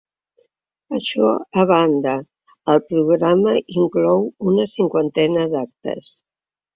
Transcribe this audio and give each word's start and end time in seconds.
Això 0.99 1.33
a 1.63 1.65
banda, 1.71 2.13
el 2.73 2.81
programa 2.93 3.53
inclou 3.83 4.23
una 4.53 4.65
cinquantena 4.73 5.45
d’actes. 5.53 6.09